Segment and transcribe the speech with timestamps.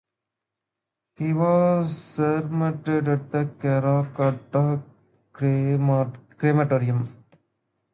[1.17, 4.81] He was cremated at the Karrakatta
[5.31, 7.23] Crematorium.